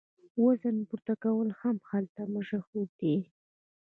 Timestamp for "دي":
2.99-3.15